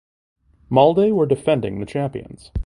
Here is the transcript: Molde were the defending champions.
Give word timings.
Molde 0.67 1.13
were 1.13 1.27
the 1.27 1.35
defending 1.35 1.85
champions. 1.85 2.49